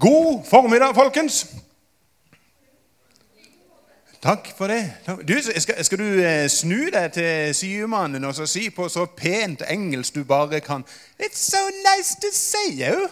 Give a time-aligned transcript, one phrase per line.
[0.00, 1.46] God formiddag, folkens.
[4.22, 4.92] Takk for det.
[5.28, 10.14] Du, skal, skal, du eh, snu deg til sidemannen og si på så pent engelsk
[10.14, 10.84] du bare kan
[11.20, 13.08] It's so nice to see you.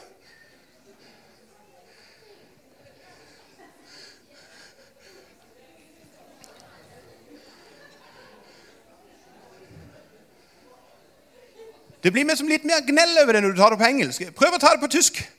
[12.02, 14.30] Det blir som litt mer gnell over det når du tar det på engelsk.
[14.32, 15.37] Prøv å ta det på tysk.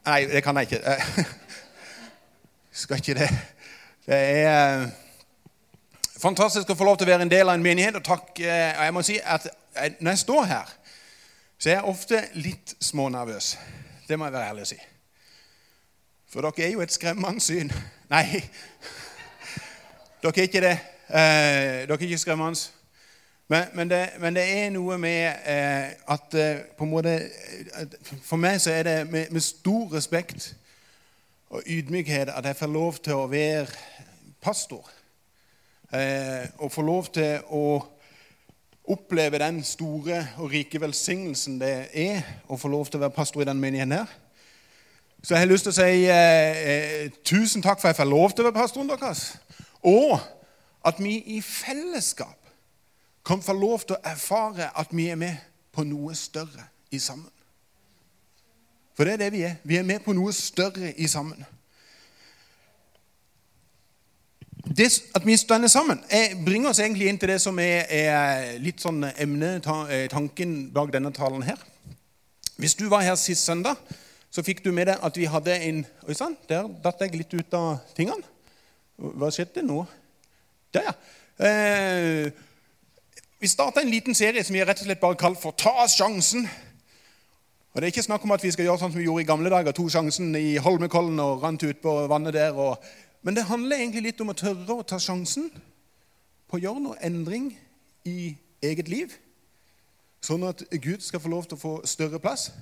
[0.00, 0.96] Nei, det kan jeg ikke.
[2.82, 3.28] Skal ikke det.
[4.06, 4.88] Det er eh,
[6.16, 7.98] fantastisk å få lov til å være en del av en menighet.
[8.00, 9.46] Og takk, eh, jeg må si at
[10.00, 10.72] når jeg står her,
[11.58, 13.52] så er jeg ofte litt smånervøs.
[14.08, 14.80] Det må jeg være ærlig å si.
[16.32, 17.70] For dere er jo et skremmende syn.
[18.10, 18.24] Nei,
[20.24, 20.76] dere er ikke det.
[21.12, 22.81] Eh, dere er ikke skremmende.
[23.52, 27.18] Men, men, det, men, det, er noe med eh, at eh, på en måte
[28.24, 30.54] For meg så er det med, med, stor respekt
[31.52, 33.66] og ydmykhet at jeg får lov til å være
[34.40, 34.88] pastor.
[35.92, 37.66] Eh, og får lov til å
[38.96, 43.44] oppleve den store og rike velsignelsen det er å få lov til å være pastor
[43.44, 44.18] i den menigheten her.
[45.20, 48.14] Så jeg har lyst til å si eh, eh, tusen takk for at jeg får
[48.16, 49.26] lov til å være pastoren deres.
[49.84, 50.16] Og
[50.88, 52.41] at vi i fellesskap
[53.24, 55.36] kan få lov til å erfare at vi er med
[55.72, 57.30] på noe større i sammen.
[58.96, 59.58] For det er det vi er.
[59.64, 61.44] Vi er med på noe større i sammen.
[64.62, 65.98] Det at vi står sammen,
[66.44, 69.56] bringer oss egentlig inn til det som er, er litt sånn emne,
[69.90, 71.58] eh, bak denne talen her.
[72.56, 73.76] Hvis du var her sist søndag,
[74.30, 77.34] så fikk du med deg at vi hadde en Oi sann, der datt jeg litt
[77.34, 78.22] ut av tingene.
[78.96, 79.82] Hva skjedde nå?
[80.72, 80.94] Der, ja.
[81.42, 82.30] Eh,
[83.42, 86.48] vi starta en liten serie som vi rett og slett bare kalt for 'Ta sjansen'.
[87.72, 89.26] Og Det er ikke snakk om at vi skal gjøre sånn som vi gjorde i
[89.26, 89.72] gamle dager.
[89.72, 92.52] To sjansen i Holmenkollen og rant ut på vannet der.
[92.52, 92.78] Og...
[93.22, 95.50] Men det handler egentlig litt om å tørre å ta sjansen
[96.48, 97.58] på å gjøre noe endring
[98.04, 99.10] i eget liv.
[100.22, 102.52] Sånn at Gud skal få lov til å få større plass.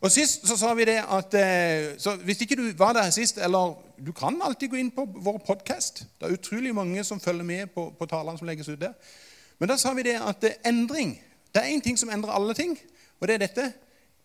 [0.00, 3.74] Og Sist så sa vi det at eh, Hvis ikke du var der sist, eller
[3.98, 6.06] du kan alltid gå inn på vår podkast.
[6.20, 8.94] Det er utrolig mange som følger med på, på talene som legges ut der.
[9.58, 11.22] Men da sa vi det at endring
[11.54, 12.78] Det er én ting som endrer alle ting,
[13.20, 13.72] og det er dette.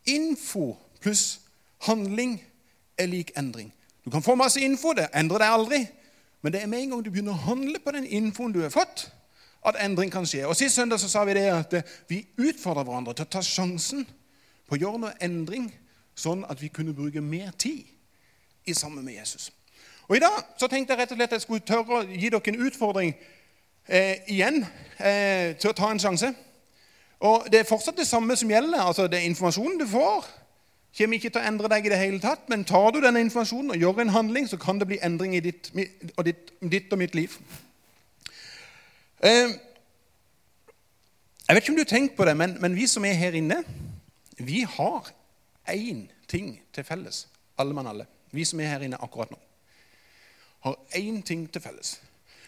[0.05, 1.39] Info pluss
[1.87, 2.41] handling
[2.97, 3.73] er lik endring.
[4.05, 5.87] Du kan få masse info, det endrer deg aldri.
[6.41, 8.73] Men det er med en gang du begynner å handle på den infoen du har
[8.73, 9.05] fått,
[9.65, 10.43] at endring kan skje.
[10.49, 11.75] Og Sist søndag så sa vi det at
[12.09, 14.05] vi utfordrer hverandre til å ta sjansen
[14.67, 15.69] på å gjøre noe endring,
[16.17, 17.85] sånn at vi kunne bruke mer tid
[18.65, 19.51] i sammen med Jesus.
[20.09, 22.29] Og I dag så tenkte jeg rett og slett at jeg skulle tørre å gi
[22.29, 23.13] dere en utfordring
[23.87, 24.65] eh, igjen
[24.99, 26.33] eh, til å ta en sjanse.
[27.21, 28.79] Og Det er fortsatt det samme som gjelder.
[28.79, 30.25] altså det er Informasjonen du får,
[30.97, 32.49] kommer ikke til å endre deg i det hele tatt.
[32.49, 35.39] Men tar du denne informasjonen og gjør en handling, så kan det bli endring i
[35.39, 35.71] ditt
[36.17, 37.37] og, ditt, ditt og mitt liv.
[39.23, 39.53] Eh,
[41.47, 43.37] jeg vet ikke om du har tenkt på det, men, men vi som er her
[43.37, 43.63] inne,
[44.37, 45.11] vi har
[45.69, 47.27] én ting til felles,
[47.57, 48.05] alle mann alle.
[48.31, 49.37] Vi som er her inne akkurat nå,
[50.65, 51.99] har én ting til felles.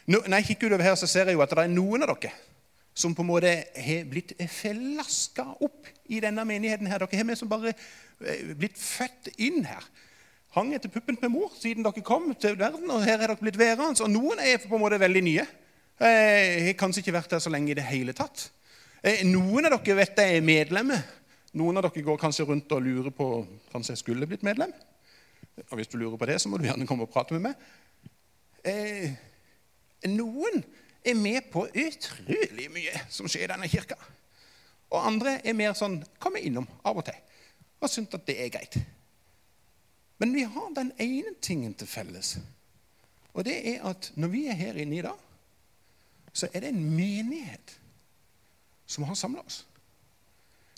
[0.06, 2.34] Når jeg kikker utover her, så ser jeg jo at det er noen av dere
[2.94, 6.88] som på en måte har blitt flaska opp i denne menigheten.
[6.88, 7.02] her.
[7.02, 9.88] Dere har med som bare eh, blitt født inn her.
[10.54, 13.58] Hang etter puppen med mor siden dere kom til verden, og her er dere blitt
[13.58, 14.04] værende.
[14.04, 15.48] Og noen er på en måte veldig nye.
[16.04, 16.22] Jeg
[16.60, 18.52] eh, har kanskje ikke vært her så lenge i det hele tatt.
[19.02, 21.02] Eh, noen av dere vet jeg er medlemmer.
[21.58, 23.30] Noen av dere går kanskje rundt og lurer på
[23.74, 24.74] kanskje jeg skulle blitt medlem.
[25.70, 27.70] Og Hvis du lurer på det, så må du gjerne komme og prate med meg.
[30.12, 30.64] Noen
[31.04, 33.98] er med på utrolig mye som skjer i denne kirka.
[34.94, 37.20] Og andre er mer sånn kommer innom av og til
[37.84, 38.78] og syns at det er greit.
[40.22, 42.38] Men vi har den ene tingen til felles,
[43.34, 45.18] og det er at når vi er her inne i dag,
[46.34, 47.74] så er det en menighet
[48.88, 49.66] som har samla oss.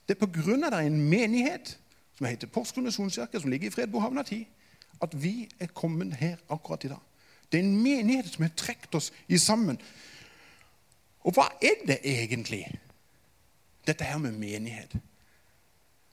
[0.07, 1.75] Det er på grunn av det er en menighet
[2.17, 4.41] som heter Porsgrunn misjonskirke, som ligger i Fredbohavna 10,
[5.03, 7.14] at vi er kommet her akkurat i dag.
[7.55, 9.77] Det er en menighet som har trukket oss i sammen.
[11.23, 12.65] Og hva er det egentlig,
[13.87, 14.91] dette her med menighet?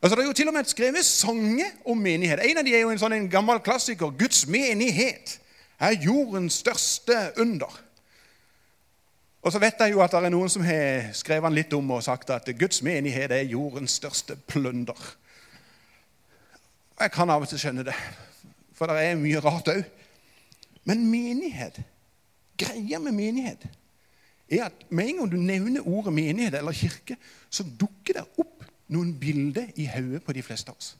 [0.02, 2.38] Altså, Det er jo til og med skrevet sanger om menighet.
[2.42, 4.10] En av de er jo en sånn en gammel klassiker.
[4.10, 5.40] 'Guds menighet
[5.80, 7.80] er jordens største under'.
[9.42, 11.90] Og så vet jeg jo at det er noen som har skrevet den litt om
[11.90, 15.16] og sagt at 'Guds menighet er jordens største plunder'.
[17.00, 17.94] Jeg kan av og til skjønne det,
[18.74, 19.84] for det er mye rart òg.
[20.84, 21.78] Men menighet,
[22.58, 23.66] greia med menighet,
[24.52, 27.16] er at med en gang du nevner ordet menighet eller kirke,
[27.50, 30.96] så dukker det opp noen bilder i hodet på de fleste av oss.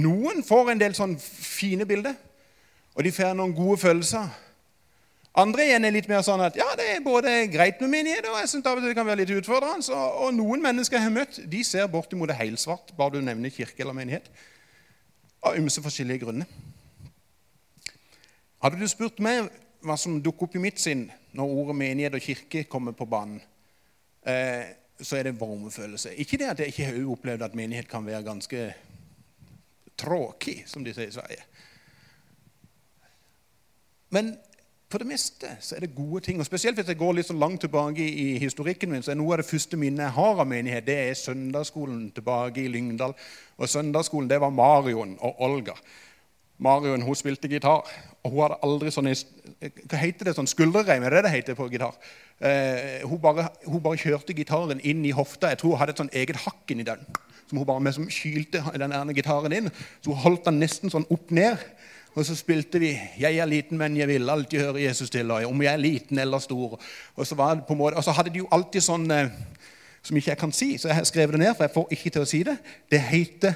[0.00, 2.14] Noen får en del sånn fine bilder,
[2.94, 4.30] og de får noen gode følelser.
[5.38, 8.40] Andre igjen er litt mer sånn at ja, det er både greit med menighet, og
[8.40, 9.86] jeg synes det kan være litt utfordrende.
[9.94, 13.52] Og, og noen mennesker jeg har møtt, de ser bortimot det helsvart, bare du nevner
[13.54, 14.26] kirke eller menighet.
[15.46, 16.50] Av ymse forskjellige grunner.
[18.60, 19.48] Hadde du spurt meg
[19.86, 23.40] hva som dukker opp i mitt sinn når ordet menighet og kirke kommer på banen,
[24.26, 26.12] eh, så er det varmefølelse.
[26.20, 28.66] Ikke det at jeg ikke har opplevd at menighet kan være ganske
[30.00, 31.46] tråkig, som de sier i Sverige.
[34.10, 34.34] Men
[34.90, 36.40] på det meste så er det gode ting.
[36.40, 39.36] og Spesielt hvis jeg går litt så langt tilbake i historikken min, så er noe
[39.36, 43.14] av det første minnet jeg har av menighet, det er søndagsskolen tilbake i Lyngdal.
[43.56, 45.78] Og søndagsskolen, det var Marion og Olga.
[46.60, 47.88] Marion hun spilte gitar,
[48.20, 50.34] og hun hadde aldri sånn Hva heter det?
[50.36, 51.04] sånn Skulderreim?
[51.04, 51.96] Er det det heter på gitar?
[52.40, 55.50] Eh, hun, bare, hun, bare, kjørte gitaren inn i hofta.
[55.52, 57.02] Jeg tror hun hadde et sånn eget hakk inni den.
[57.48, 59.72] Som hun bare med, som kylte den gitaren inn.
[60.00, 61.60] Så hun holdt den nesten sånn opp ned.
[62.16, 65.44] Og så spilte vi 'Jeg er liten, men jeg vil alltid høre Jesus til', og
[65.44, 66.80] 'Om jeg er liten eller stor'.
[67.16, 69.28] Og så, måte, og så hadde de jo alltid sånn eh,
[70.02, 72.10] som ikke jeg kan si, så jeg har skrevet det ned, for jeg får ikke
[72.10, 72.56] til å si det.
[72.90, 73.54] Det heter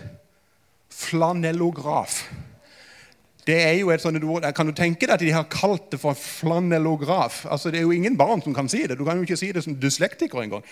[0.91, 2.31] flanellograf.
[3.47, 6.01] Det er jo et sånt ord, Kan du tenke deg at de har kalt det
[6.01, 7.45] for flanellograf?
[7.47, 8.99] Altså, Det er jo ingen barn som kan si det.
[8.99, 10.65] Du kan jo ikke si det som dyslektiker engang.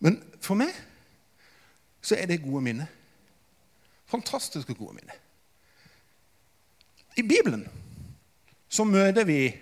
[0.00, 0.72] Men for meg
[2.02, 2.86] så er det gode minner.
[4.06, 5.14] Fantastiske gode minner.
[7.16, 7.68] I Bibelen
[8.68, 9.52] så møter vi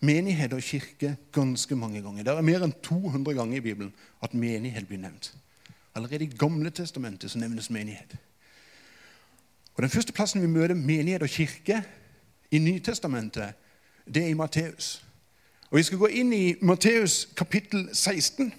[0.00, 2.24] menighet og kirke ganske mange ganger.
[2.24, 5.32] Det er mer enn 200 ganger i Bibelen at menighet blir nevnt.
[5.94, 8.16] Allerede i Gamle testamentet så nevnes menighet.
[9.74, 11.82] Og Den første plassen vi møter menighet og kirke
[12.50, 13.54] i Nytestamentet,
[14.14, 15.04] det er i Matteus.
[15.70, 18.54] Og Vi skal gå inn i Matteus kapittel 16,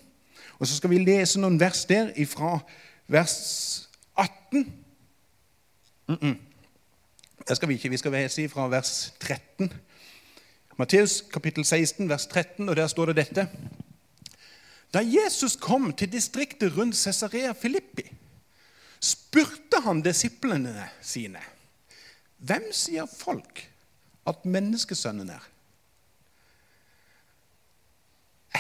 [0.60, 2.60] og så skal vi lese noen vers der fra
[3.08, 4.74] vers 18.
[6.08, 6.36] Mm -mm.
[7.48, 7.90] Det skal vi ikke.
[7.90, 9.74] Vi skal lese fra vers 13.
[10.78, 13.48] Matteus kapittel 16, vers 13, og der står det dette.
[14.94, 18.16] Da Jesus kom til distriktet rundt Cesarea Filippi,
[19.00, 21.42] spurte han disiplene sine
[22.46, 23.64] hvem sier folk
[24.28, 25.44] at menneskesønnen er?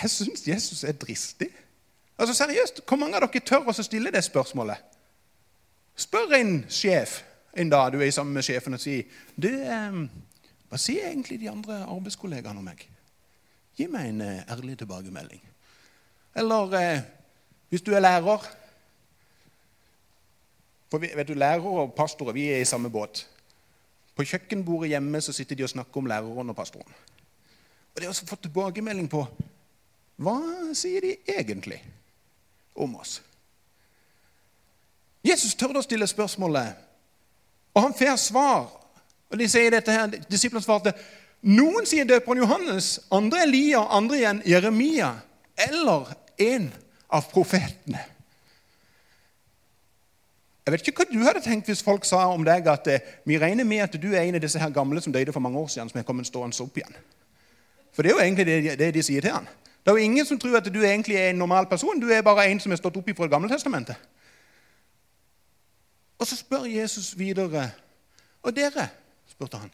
[0.02, 1.50] Jeg syns Jesus er dristig.
[2.18, 4.78] Altså Seriøst, Hvor mange av dere tør å stille det spørsmålet?
[5.96, 7.24] Spør en sjef
[7.56, 9.04] en dag du er sammen med sjefen og sier
[9.36, 10.00] du, eh,
[10.70, 12.88] Hva sier egentlig de andre arbeidskollegaene om meg?
[13.78, 15.42] Gi meg en eh, ærlig tilbakemelding.
[16.36, 17.02] Eller eh,
[17.70, 18.48] hvis du er lærer
[20.92, 23.26] For vet du, Lærere og pastorer vi er i samme båt.
[24.16, 26.94] På kjøkkenbordet hjemme så sitter de og snakker om læreren og pastoren.
[27.96, 29.26] Og Det også fått tilbakemelding på
[30.16, 30.40] hva
[30.74, 31.82] sier de egentlig
[32.76, 33.18] om oss?
[35.26, 36.86] Jesus tør å stille spørsmålet
[37.76, 38.66] og han får svar.
[39.32, 40.96] Og de sier dette her, Disiplene svarte
[41.46, 45.12] noen sier døperen Johannes, andre Elia, andre igjen Jeremia
[45.68, 46.70] eller en
[47.14, 48.02] av profetene.
[50.65, 53.38] Jeg vet ikke hva du hadde tenkt hvis folk sa om deg at eh, vi
[53.38, 55.67] regner med at du er en av disse her gamle som døde for mange år
[55.69, 56.97] siden, som er kommet stående opp igjen.
[57.94, 59.45] For det er jo egentlig det, det de sier til han.
[59.85, 62.00] Det er jo ingen som tror at du egentlig er en normal person.
[62.01, 63.95] Du er bare en som er stått opp fra Det gamle testamentet.
[66.17, 67.69] Og så spør Jesus videre.
[68.41, 68.89] Og dere?
[69.29, 69.71] spurte han.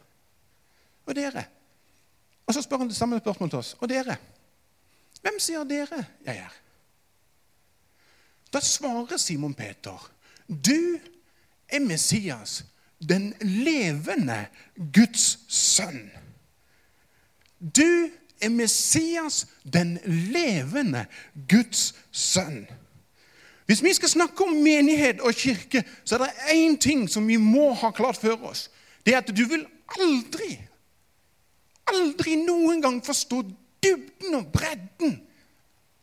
[1.05, 1.45] Og dere?
[2.47, 3.75] Og så spør han det samme spørsmålet til oss.
[3.79, 4.17] Og dere?
[5.21, 6.53] Hvem sier dere jeg er?
[8.51, 10.11] Da svarer Simon Peter,
[10.51, 10.99] du
[11.69, 12.65] er Messias,
[13.09, 14.45] den levende
[14.93, 16.11] Guds sønn.
[17.59, 18.09] Du
[18.41, 21.05] er Messias, den levende
[21.49, 22.67] Guds sønn.
[23.65, 27.37] Hvis vi skal snakke om menighet og kirke, så er det én ting som vi
[27.37, 28.71] må ha klart for oss.
[29.05, 29.65] Det er at du vil
[29.99, 30.59] aldri,
[31.87, 33.43] aldri noen gang forstå
[33.83, 35.21] dybden og bredden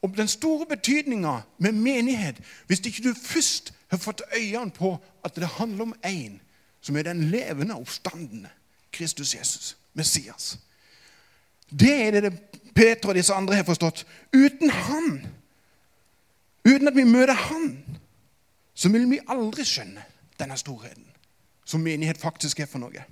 [0.02, 5.36] og den store betydninga med menighet hvis ikke du først har fått øynene på at
[5.36, 6.38] det handler om én
[6.80, 8.50] som er den levende oppstandende
[8.92, 10.58] Kristus Jesus, Messias.
[11.70, 12.32] Det er det
[12.74, 14.06] Peter og disse andre har forstått.
[14.32, 15.26] Uten Han
[16.68, 17.70] Uten at vi møter Han,
[18.74, 20.04] så vil vi aldri skjønne
[20.38, 21.06] denne storheten
[21.68, 23.02] som menighet faktisk er for noe.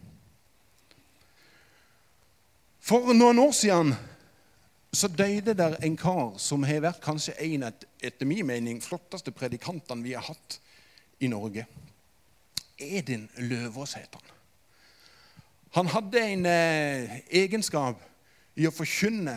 [2.80, 3.94] For noen år siden
[4.96, 9.34] så døde der en kar som har vært kanskje en av etter min mening flotteste
[9.34, 10.60] predikantene vi har hatt
[11.20, 11.66] i Norge.
[12.78, 14.32] Edin Løvaas het han.
[15.76, 18.00] Han hadde en eh, egenskap
[18.56, 19.36] i å forkynne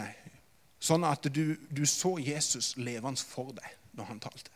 [0.79, 4.51] sånn at du, du så Jesus levende for deg når han talte.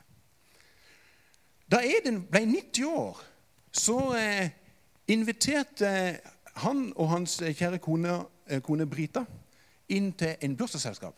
[1.67, 3.19] Da Edin ble 90 år,
[3.73, 4.51] så eh,
[5.11, 5.89] inviterte
[6.63, 9.25] han og hans kjære kone, eh, kone Brita
[9.91, 11.17] inn til en bursdagsselskap.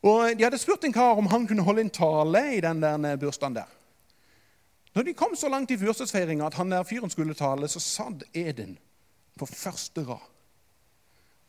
[0.00, 3.20] Og De hadde spurt en kar om han kunne holde en tale i den der
[3.20, 3.68] bursdagen der.
[4.94, 8.24] Når de kom så langt i bursdagsfeiringa at han der fyren skulle tale, så satt
[8.34, 8.78] Eden
[9.38, 10.26] på første rad.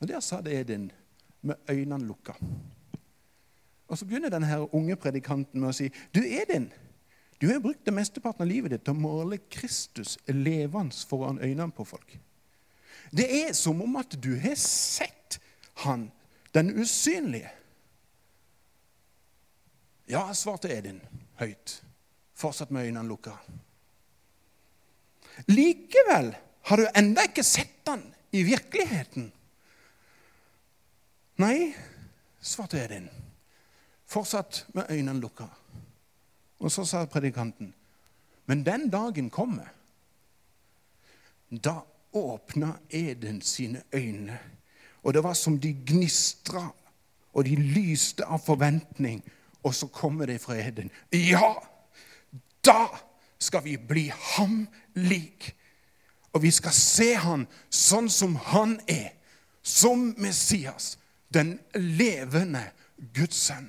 [0.02, 0.92] Og Der satt Eden
[1.42, 2.34] med øynene lukka.
[3.88, 6.72] Og Så begynner denne unge predikanten med å si Du, Edin,
[7.42, 11.72] du har brukt det mesteparten av livet ditt til å måle Kristus levende foran øynene
[11.72, 12.20] på folk.
[13.12, 15.40] Det er som om at du har sett
[15.84, 16.12] han,
[16.54, 17.50] den usynlige.
[20.08, 21.02] Ja, svarte Edin
[21.40, 21.82] høyt,
[22.42, 23.36] fortsatt med øynene lukka.
[25.48, 26.34] Likevel
[26.70, 29.32] har du enda ikke sett han i virkeligheten.
[31.42, 31.72] Nei,
[32.42, 33.08] svarte Edin,
[34.10, 35.48] fortsatt med øynene lukka.
[36.62, 37.74] Og så sa predikanten,
[38.46, 39.72] men den dagen kommer.
[41.50, 41.82] Da
[42.14, 44.38] åpna Eden sine øyne,
[45.04, 46.70] og det var som de gnistra,
[47.34, 49.24] og de lyste av forventning.
[49.64, 50.92] Og så kommer det fra Eden.
[51.14, 51.54] Ja,
[52.66, 52.90] da
[53.42, 55.52] skal vi bli ham lik.
[56.32, 59.12] Og vi skal se han sånn som han er,
[59.62, 60.96] som Messias,
[61.34, 62.64] den levende
[63.16, 63.68] Guds sønn.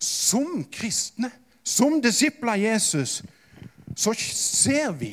[0.00, 1.30] Som kristne,
[1.64, 3.20] som disipler av Jesus,
[3.96, 5.12] så ser vi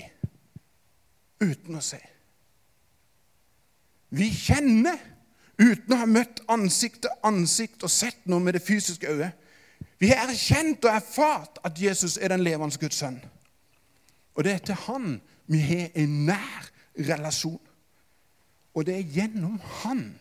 [1.44, 2.00] uten å se.
[4.10, 4.96] Vi kjenner
[5.58, 9.36] uten å ha møtt ansikt til ansikt og sett noe med det fysiske øyet.
[9.98, 13.18] Vi har erkjent og erfart at Jesus er den levende Guds sønn.
[14.38, 17.62] Og det er til han vi har en nær relasjon.
[18.78, 20.20] Og det er gjennom han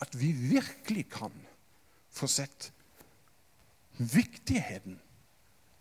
[0.00, 1.34] at vi virkelig kan
[2.10, 2.72] få sett
[4.00, 4.98] viktigheten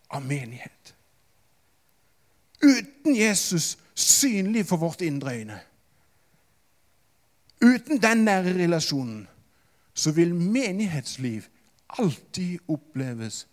[0.09, 0.93] av menighet.
[2.61, 5.59] Uten Jesus synlig for vårt indre øyne,
[7.63, 9.27] uten den nære relasjonen,
[9.93, 11.47] så vil menighetsliv
[11.97, 13.47] alltid oppleves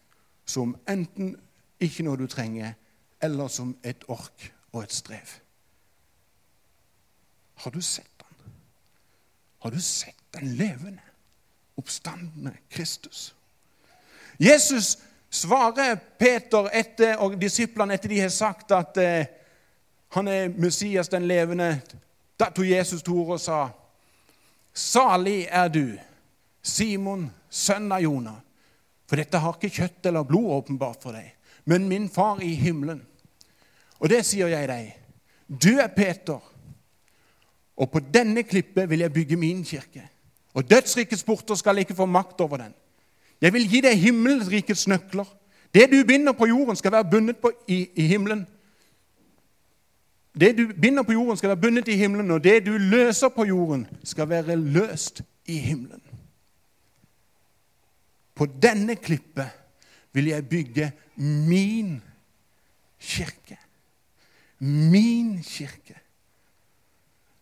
[0.45, 1.37] som enten
[1.81, 2.75] ikke noe du trenger,
[3.23, 5.33] eller som et ork og et strev.
[7.64, 8.52] Har du sett han?
[9.59, 11.02] Har du sett den levende,
[11.76, 13.35] oppstandende Kristus?
[14.38, 14.99] Jesus
[15.31, 19.26] svarer Peter etter, og disiplene etter de har sagt at eh,
[20.16, 21.81] han er Messias, den levende.
[22.40, 23.69] Da tok Jesus til orde og sa,
[24.75, 25.99] 'Salig er du,
[26.62, 28.42] Simon, sønn av Jonah.'
[29.06, 31.28] For dette har ikke kjøtt eller blod åpenbart for deg,
[31.64, 33.04] men min far i himmelen.
[34.02, 34.88] Og det sier jeg deg.
[35.46, 36.42] Du er Peter,
[37.76, 40.02] og på denne klippet vil jeg bygge min kirke.
[40.56, 42.75] Og dødsrikets porter skal ikke få makt over den.
[43.40, 45.28] Jeg vil gi deg himmelrikets nøkler.
[45.75, 48.46] Det du binder på jorden, skal være bundet på, i, i himmelen.
[50.40, 53.44] Det du binder på jorden, skal være bundet i himmelen, og det du løser på
[53.44, 56.00] jorden, skal være løst i himmelen.
[58.37, 59.49] På denne klippet
[60.12, 61.97] vil jeg bygge min
[63.00, 63.57] kirke.
[64.59, 65.97] Min kirke.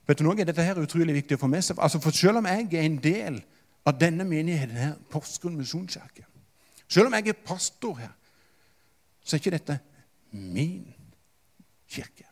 [0.07, 0.37] Vet du noe?
[0.45, 1.81] Dette her er utrolig viktig å få med seg.
[1.83, 3.41] Altså, for Selv om jeg er en del
[3.87, 6.27] av denne menigheten her, Porsgrunn misjonskirke
[6.89, 8.13] Selv om jeg er pastor her,
[9.25, 9.79] så er ikke dette
[10.31, 10.85] min
[11.89, 12.27] kirke.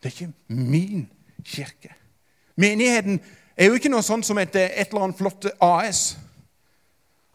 [0.00, 1.04] Det er ikke min
[1.44, 1.92] kirke.
[2.56, 3.20] Menigheten
[3.56, 6.16] er jo ikke noe sånn som et, et eller annet flott AS.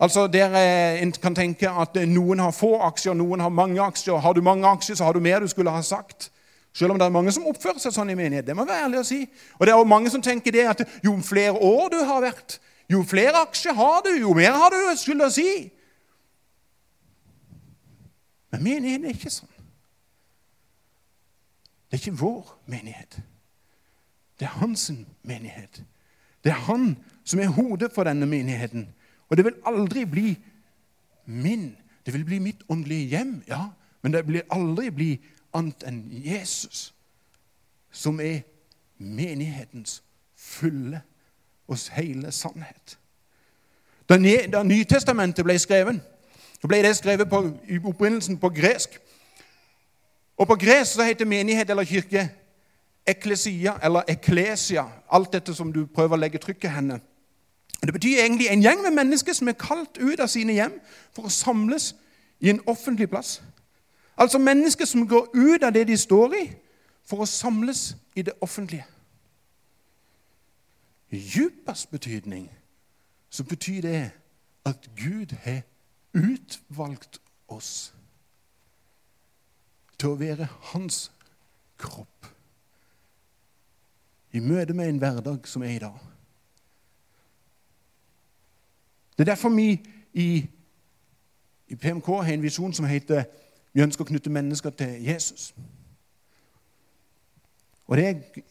[0.02, 3.82] Altså Der eh, en kan tenke at eh, noen har få aksjer, noen har mange
[3.82, 4.18] aksjer.
[4.18, 6.32] Har du mange aksjer, så har du mer du skulle ha sagt.
[6.74, 8.48] Selv om det er mange som oppfører seg sånn i menighet.
[8.48, 9.20] Det må være ærlig å si.
[9.60, 12.58] Og det er også mange som tenker det at jo flere år du har vært,
[12.90, 15.52] jo flere aksjer har du, jo mer har du skulle jeg si.
[18.52, 19.52] Men menigheten er ikke sånn.
[21.92, 23.20] Det er ikke vår menighet.
[24.40, 24.90] Det er hans
[25.28, 25.84] menighet.
[26.44, 28.88] Det er han som er hodet for denne menigheten.
[29.30, 30.38] Og det vil aldri bli
[31.26, 31.78] min.
[32.06, 33.66] Det vil bli mitt åndelige hjem, ja,
[34.02, 35.20] men det vil aldri bli
[35.54, 36.94] annet enn Jesus,
[37.92, 38.42] som er
[38.98, 40.04] menighetens
[40.36, 41.02] fulle
[41.68, 42.98] og hele sannhet.
[44.10, 44.18] Da,
[44.54, 46.02] da Nytestamentet ble skrevet,
[46.62, 49.00] så ble det skrevet på, i opprinnelsen på gresk.
[50.38, 52.30] Og På gresk så heter menighet eller kirke
[53.08, 54.86] eklesia eller eklesia.
[55.12, 57.00] Alt dette som du prøver å legge trykket henne.
[57.82, 60.78] Det betyr egentlig en gjeng med mennesker som er kalt ut av sine hjem
[61.16, 61.96] for å samles
[62.40, 63.40] i en offentlig plass.
[64.18, 66.44] Altså mennesker som går ut av det de står i,
[67.06, 68.86] for å samles i det offentlige.
[71.12, 72.52] I djupest betydning
[73.30, 74.12] så betyr det
[74.66, 75.62] at Gud har
[76.14, 77.94] utvalgt oss.
[80.02, 81.12] til å være hans
[81.78, 82.26] kropp.
[84.34, 85.98] I møte med en hverdag som er i dag.
[89.18, 89.82] Det er derfor vi
[90.14, 90.50] i,
[91.68, 93.24] i PMK har en visjon som heter
[93.72, 95.52] vi ønsker å knytte mennesker til Jesus.
[97.88, 98.08] Og det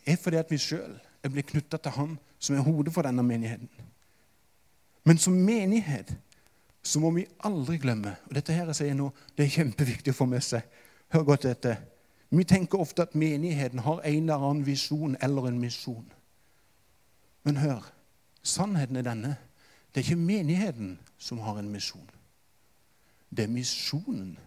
[0.07, 3.25] er fordi at vi sjøl er blitt knytta til Han som er hodet for denne
[3.25, 3.69] menigheten.
[5.05, 6.13] Men som menighet
[6.83, 10.17] så må vi aldri glemme Og dette her jeg sier nå, det er kjempeviktig å
[10.17, 10.65] få med seg.
[11.13, 11.77] Hør godt etter.
[12.31, 16.13] Vi tenker ofte at menigheten har en eller annen visjon eller en misjon.
[17.43, 17.93] Men hør,
[18.43, 19.37] sannheten er denne.
[19.91, 22.11] Det er ikke menigheten som har en misjon.
[23.31, 24.39] Det er misjonen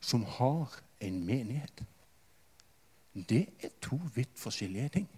[0.00, 1.84] som har en menighet.
[3.14, 5.08] Det er to vidt forskjellige ting.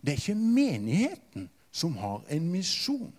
[0.00, 3.14] Det er ikke menigheten som har en misjon.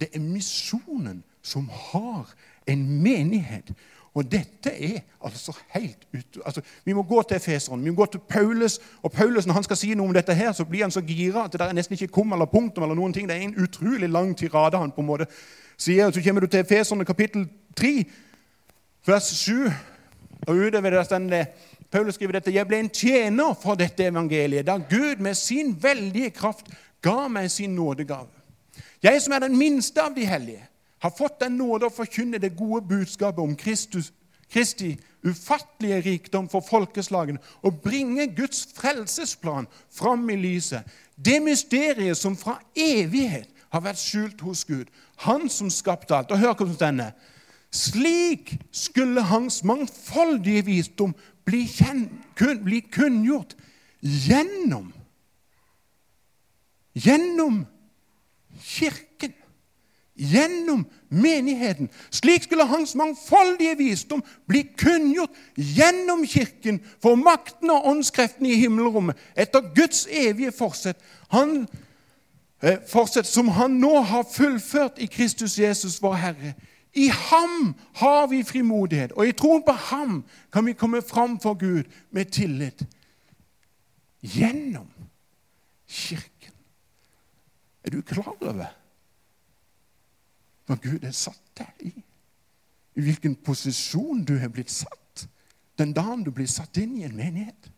[0.00, 2.34] Det er misjonen som har
[2.66, 3.72] en menighet.
[4.16, 6.38] Og dette er altså helt ut...
[6.46, 8.78] Altså, vi må gå til Efeseren, vi må gå til Paulus.
[9.02, 11.44] Og Paulus, når han skal si noe om dette, her, så blir han så gira
[11.44, 12.82] at det der er nesten ikke kom eller punktum.
[12.82, 13.28] eller noen ting.
[13.28, 15.26] Det er en utrolig lang tirade han på en måte
[15.76, 16.08] sier.
[16.10, 17.44] Så kommer du til Efeserne kapittel
[17.76, 17.92] 3,
[19.06, 19.68] vers 7.
[20.46, 21.46] Og det står det
[21.90, 22.54] Paulus skriver dette.
[22.54, 27.50] Jeg ble en tjener for dette evangeliet, da Gud med sin veldige kraft ga meg
[27.50, 28.32] sin nådegave.
[29.02, 30.64] Jeg som er den minste av de hellige,
[30.98, 34.12] har fått den nåde å forkynne det gode budskapet om Kristus,
[34.50, 34.92] Kristi
[35.26, 40.86] ufattelige rikdom for folkeslagene og bringe Guds frelsesplan fram i lyset.
[41.16, 44.86] Det mysteriet som fra evighet har vært skjult hos Gud,
[45.16, 46.30] Han som skapte alt.
[46.30, 47.12] Og hør hvordan denne.
[47.72, 51.64] Slik skulle Hans mangfoldige visdom bli,
[52.36, 53.56] kun, bli kunngjort
[54.02, 54.92] gjennom
[56.96, 57.66] Gjennom
[58.62, 59.05] Kirken.
[60.16, 61.88] Gjennom menigheten.
[62.10, 69.18] Slik skulle Hans mangfoldige visdom bli kunngjort gjennom Kirken for makten og åndskreftene i himmelrommet
[69.36, 70.96] etter Guds evige forsett.
[71.28, 71.66] Han,
[72.62, 76.54] eh, som Han nå har fullført i Kristus Jesus, vår Herre.
[76.96, 81.54] I ham har vi frimodighet, og i troen på ham kan vi komme fram for
[81.54, 82.86] Gud med tillit.
[84.22, 84.88] Gjennom
[85.86, 86.52] Kirken.
[87.84, 88.64] Er du klar over
[90.66, 91.92] hva Gud har satt deg i?
[92.96, 95.26] I hvilken posisjon du har blitt satt
[95.76, 97.68] den dagen du blir satt inn i en menighet?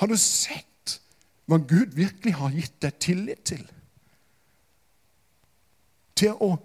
[0.00, 1.00] Har du sett
[1.48, 3.66] hva Gud virkelig har gitt deg tillit til?
[6.18, 6.56] Til å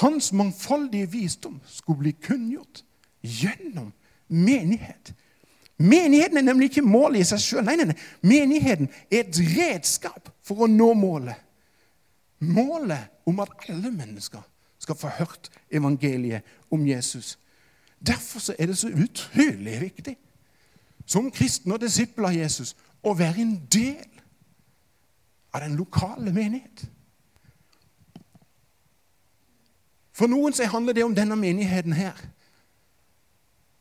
[0.00, 2.80] Hans mangfoldige visdom skulle bli kunngjort
[3.22, 3.92] gjennom
[4.32, 5.12] menighet.
[5.76, 7.68] Menigheten er nemlig ikke målet i seg sjøl.
[8.24, 11.36] Menigheten er et redskap for å nå målet.
[12.44, 14.42] Målet om at alle mennesker
[14.78, 17.38] skal få hørt evangeliet om Jesus.
[18.06, 20.16] Derfor er det så utrolig viktig
[21.06, 24.20] som kristen og disippel av Jesus å være en del
[25.54, 26.84] av den lokale menighet.
[30.14, 32.18] For noen så handler det om denne menigheten her.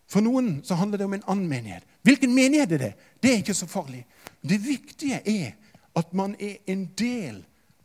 [0.09, 1.85] For noen så handler det om en annen menighet.
[2.01, 2.93] Hvilken menighet er det?
[3.21, 4.03] Det er ikke så farlig.
[4.41, 5.53] Det viktige er
[5.95, 7.43] at man er en del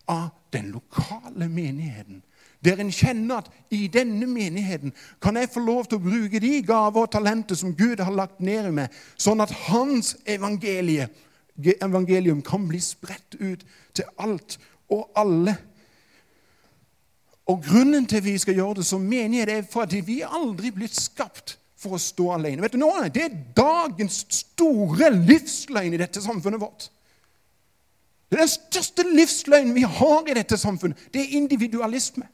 [0.08, 2.22] av den lokale menigheten.
[2.64, 6.58] Der en kjenner at i denne menigheten kan jeg få lov til å bruke de
[6.66, 11.06] gaver og talenter som Gud har lagt ned i meg, sånn at hans evangelie,
[11.78, 13.62] evangelium kan bli spredt ut
[13.94, 14.58] til alt
[14.90, 15.54] og alle.
[17.48, 20.98] Og Grunnen til vi skal gjøre det som menighet, er for at vi aldri blitt
[20.98, 22.62] skapt for å stå alene.
[22.64, 26.90] Vet du, nå, Det er dagens store livsløgn i dette samfunnet vårt.
[28.28, 32.26] Det er Den største livsløgnen vi har i dette samfunnet, det er individualisme.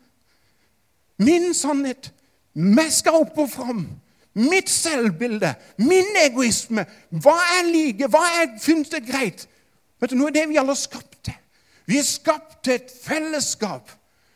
[1.19, 2.11] Min sannhet,
[2.55, 3.85] meg skal opp og fram.
[4.35, 6.83] Mitt selvbilde, min egoisme.
[7.23, 8.09] Hva er like?
[8.11, 9.47] Hva jeg syns det greit?
[10.03, 11.37] Vet du, Nå er det vi alle har skapt til.
[11.87, 13.93] Vi er skapt til et fellesskap.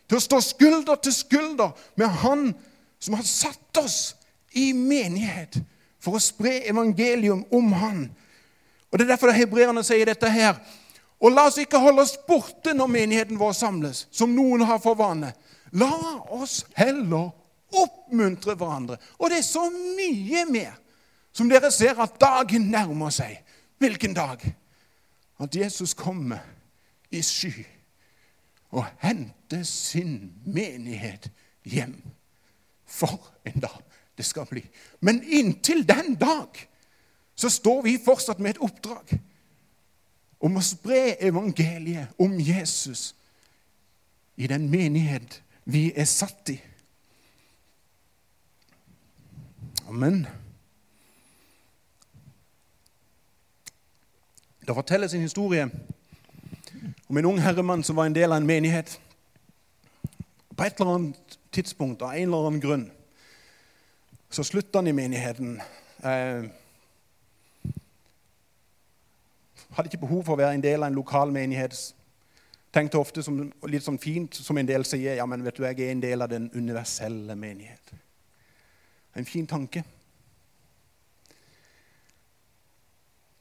[0.08, 2.52] Til å stå skulder til skulder med Han
[3.02, 3.98] som har satt oss
[4.56, 5.58] i menighet
[6.00, 8.06] for å spre evangelium om Han.
[8.88, 10.56] Og Det er derfor hebreerne sier dette her.
[11.18, 14.98] Og la oss ikke holde oss borte når menigheten vår samles, som noen har for
[14.98, 15.32] vane.
[15.74, 15.90] La
[16.34, 17.32] oss heller
[17.74, 18.98] oppmuntre hverandre.
[19.18, 20.76] Og det er så mye mer
[21.34, 23.42] som dere ser at dagen nærmer seg.
[23.78, 24.42] Hvilken dag?
[25.38, 26.42] At Jesus kommer
[27.14, 27.52] i sky
[28.74, 31.30] og henter sin menighet
[31.64, 31.96] hjem.
[32.88, 33.82] For en dag
[34.18, 34.64] det skal bli.
[35.00, 36.58] Men inntil den dag
[37.38, 39.14] så står vi fortsatt med et oppdrag
[40.40, 43.12] om å spre evangeliet om Jesus
[44.38, 46.58] i den menighet vi er satt i.
[49.88, 50.26] Amen.
[54.62, 55.64] Det fortelles en historie
[57.08, 59.00] om en ung herremann som var en del av en menighet.
[60.56, 62.90] På et eller annet tidspunkt, av en eller annen grunn,
[64.30, 65.60] så slutta han i menigheten.
[66.04, 66.44] Eh,
[69.76, 71.76] hadde ikke behov for å være en del av en lokal menighet.
[72.72, 75.80] Tenkte ofte som, litt sånn fint, som en del sier, ja, men vet du, jeg
[75.80, 77.94] er en del av den universelle menighet.
[79.16, 79.84] En fin tanke.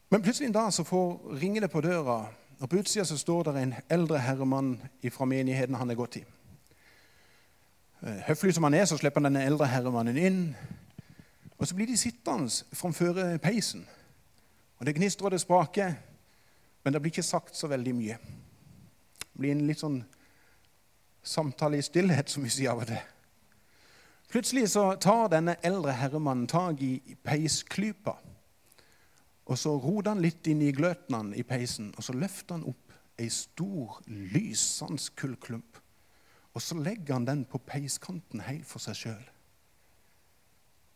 [0.10, 2.22] Men plutselig en dag så får, ringer det på døra,
[2.60, 4.78] og på utsida så står det en eldre herremann
[5.12, 6.24] fra menigheten han er gått i.
[8.02, 10.42] Eh, høflig som han er, så slipper han denne eldre herremannen inn.
[11.58, 13.86] Og så blir de sittende framfor peisen.
[14.80, 15.94] Og Det gnistrer og det spraker,
[16.88, 18.16] men det blir ikke sagt så veldig mye.
[19.20, 19.98] Det blir en litt sånn
[21.20, 23.02] samtale i stillhet, som vi sier av og til.
[24.32, 28.14] Plutselig så tar denne eldre herremannen tak i peisklypa.
[29.52, 32.96] Og så roter han litt inn i gløten i peisen, og så løfter han opp
[33.20, 35.84] ei stor, lysende kullklump.
[36.56, 39.28] Og så legger han den på peiskanten helt for seg sjøl.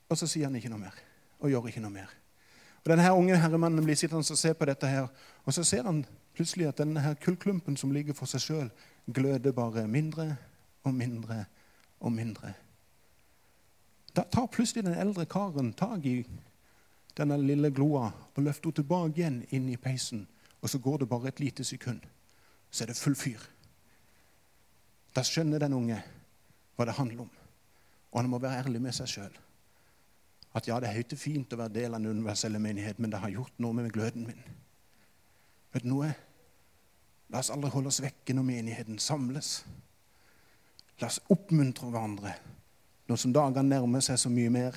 [0.08, 1.04] Og så sier han ikke noe mer,
[1.44, 2.21] og gjør ikke noe mer.
[2.84, 5.08] Og Denne unge herremannen blir sittende og se på dette, her,
[5.46, 8.72] og så ser han plutselig at denne her kullklumpen som ligger for seg sjøl,
[9.13, 10.36] gløder bare mindre
[10.84, 11.46] og mindre
[12.00, 12.54] og mindre.
[14.15, 16.24] Da tar plutselig den eldre karen tak i
[17.17, 20.26] denne lille gloa og løfter henne tilbake igjen inn i peisen.
[20.62, 22.02] Og så går det bare et lite sekund,
[22.72, 23.41] så er det full fyr.
[25.15, 25.98] Da skjønner den unge
[26.76, 27.32] hva det handler om.
[28.12, 29.34] Og han må være ærlig med seg sjøl.
[30.54, 33.14] At ja, det er høyt og fint å være del av den universelle menighet, men
[33.14, 34.42] det har gjort noe med gløden min.
[35.72, 36.10] Vet du noe?
[37.32, 39.62] La oss aldri holde oss vekke når menigheten samles.
[41.00, 42.36] La oss oppmuntre hverandre
[43.12, 44.76] nå som dagene nærmer seg så mye mer.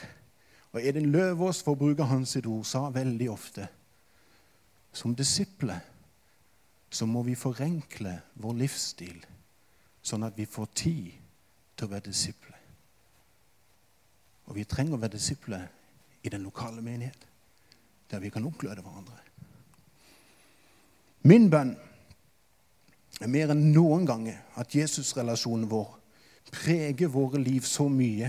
[0.74, 3.68] Og Edin Løvaas, for å bruke hans sitt ord, sa veldig ofte
[4.94, 5.82] som disipler
[6.94, 9.16] så må vi forenkle vår livsstil,
[10.02, 11.08] sånn at vi får tid
[11.74, 12.60] til å være disipler.
[14.46, 15.66] Og vi trenger å være disipler
[16.24, 17.26] i den lokale menighet,
[18.11, 19.18] der vi kan oppgløde hverandre.
[21.24, 21.72] Min bønn
[23.20, 25.94] er mer enn noen ganger at Jesus-relasjonen vår
[26.52, 28.28] preger våre liv så mye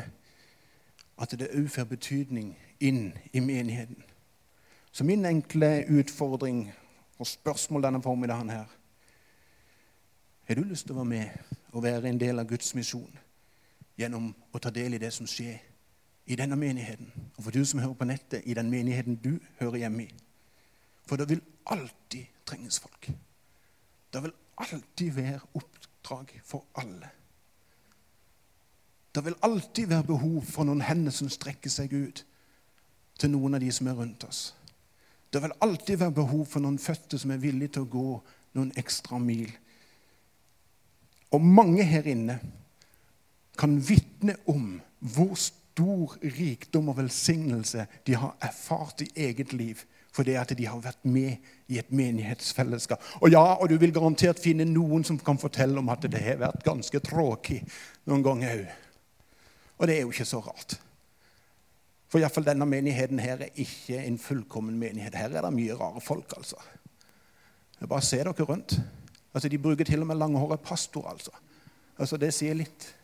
[1.19, 3.99] at det òg får betydning inn i menigheten.
[4.91, 6.69] Så min enkle utfordring
[7.19, 8.71] og spørsmål denne formiddagen her
[10.47, 13.17] Har du lyst til å være med og være en del av Guds misjon
[13.97, 15.57] gjennom å ta del i det som skjer
[16.25, 17.11] i denne menigheten?
[17.37, 20.13] Og for du som hører på nettet, i den menigheten du hører hjemme i.
[21.05, 23.11] For det vil alltid trenges folk.
[24.13, 27.09] Det vil alltid være oppdrag for alle.
[29.15, 32.25] Det vil alltid være behov for noen hender som strekker seg ut
[33.19, 34.49] til noen av de som er rundt oss.
[35.31, 38.09] Det vil alltid være behov for noen fødte som er villige til å gå
[38.55, 39.49] noen ekstra mil.
[41.35, 42.37] Og mange her inne
[43.59, 45.35] kan vitne om hvor
[45.75, 49.83] stor rikdom og velsignelse de har erfart i eget liv
[50.15, 53.01] fordi at de har vært med i et menighetsfellesskap.
[53.19, 56.39] Og ja, og du vil garantert finne noen som kan fortelle om at det har
[56.39, 57.57] vært ganske tråkig
[58.07, 58.69] noen ganger òg.
[59.75, 60.77] Og det er jo ikke så rart.
[62.07, 65.17] For iallfall denne menigheten her er ikke en fullkommen menighet.
[65.19, 66.63] Her er det mye rare folk, altså.
[67.83, 68.77] Bare se dere rundt.
[69.33, 71.35] Altså, De bruker til og med langhåret pastor, altså.
[71.99, 72.95] Altså, Det sier litt.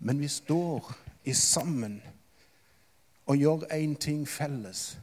[0.00, 0.92] Men vi står
[1.24, 2.00] i sammen
[3.26, 4.98] og gjør én ting felles.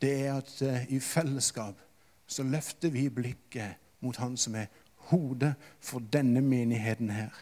[0.00, 1.78] Det er at uh, i fellesskap
[2.26, 4.70] så løfter vi blikket mot Han som er
[5.10, 7.34] hodet for denne menigheten her.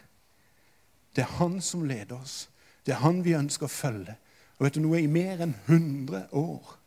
[1.15, 2.49] Det er han som leder oss.
[2.85, 4.15] Det er han vi ønsker å følge.
[4.57, 4.99] Og vet du noe?
[5.01, 6.77] I mer enn 100 år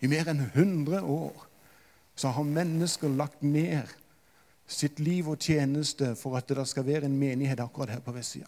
[0.00, 1.46] i mer enn 100 år
[2.18, 3.90] så har mennesker lagt ned
[4.68, 8.46] sitt liv og tjeneste for at det skal være en menighet akkurat her på vestsida.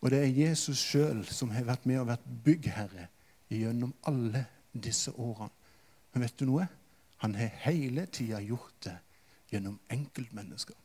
[0.00, 3.08] Og det er Jesus sjøl som har vært med og vært byggherre
[3.50, 5.52] gjennom alle disse årene.
[6.12, 6.66] Men vet du noe?
[7.24, 8.96] Han har hele tida gjort det
[9.52, 10.76] gjennom enkeltmennesker.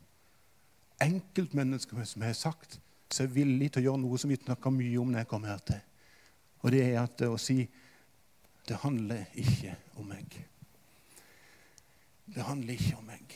[1.02, 2.78] Enkeltmennesker som har sagt
[3.12, 5.64] seg villig til å gjøre noe som vi snakker mye om når jeg kommer her
[5.66, 5.80] til.
[6.62, 7.58] Og det er at å si
[8.68, 10.36] det handler ikke om meg.
[12.32, 13.34] Det handler ikke om meg.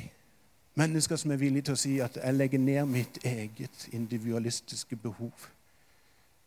[0.79, 5.49] Mennesker som er villige til å si at jeg legger ned mitt eget individualistiske behov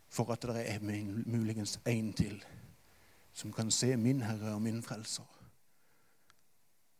[0.10, 0.80] for at det er
[1.26, 2.44] muligens én til
[3.34, 5.40] som kan se min Herre og min Frelser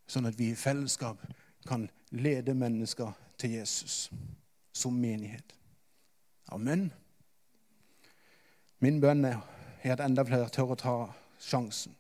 [0.10, 1.22] sånn at vi i fellesskap
[1.70, 4.10] kan lede mennesker til Jesus
[4.74, 5.54] som menighet.
[6.50, 6.90] Amen.
[8.80, 9.42] Min bønn er
[9.84, 10.96] at enda flere tør å ta
[11.40, 11.96] sjansen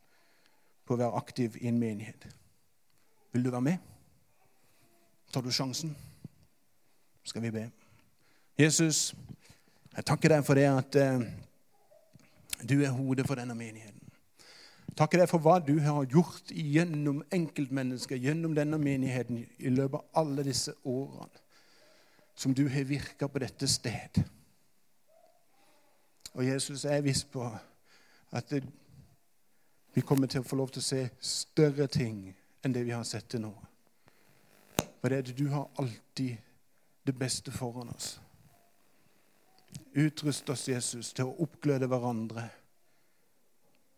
[0.88, 2.26] på å være aktiv i en menighet.
[3.34, 3.78] Vil du være med?
[5.30, 5.94] Tar du sjansen?
[7.24, 7.68] Skal vi be.
[8.58, 9.14] Jesus,
[10.00, 11.24] jeg takker deg for det at eh,
[12.64, 13.98] du er hodet for denne menigheten.
[14.96, 20.22] Takker deg for hva du har gjort gjennom enkeltmennesker, gjennom denne menigheten i løpet av
[20.24, 21.44] alle disse årene
[22.40, 24.22] som du har virka på dette sted.
[26.32, 27.44] Og Jesus, jeg er viss på
[28.32, 28.62] at det,
[29.92, 32.30] vi kommer til å få lov til å se større ting
[32.64, 33.52] enn det vi har sett til nå.
[35.02, 36.40] For det er at du har alltid
[37.04, 38.16] det beste foran oss.
[39.96, 42.46] Utrust oss, Jesus, til å oppgløde hverandre.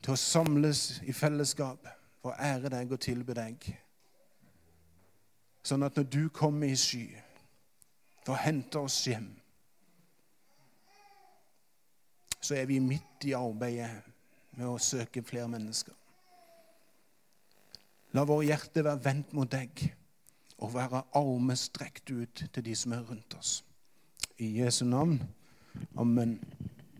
[0.01, 1.85] Til å samles i fellesskap
[2.21, 3.67] for å ære deg og tilbe deg.
[5.65, 7.05] Sånn at når du kommer i sky
[8.23, 9.29] for å hente oss hjem,
[12.41, 13.91] så er vi midt i arbeidet
[14.57, 15.93] med å søke flere mennesker.
[18.17, 19.85] La vår hjerte være vendt mot deg
[20.61, 23.61] og være arme strekt ut til de som er rundt oss.
[24.41, 25.21] I Jesu navn.
[25.97, 26.39] Amen.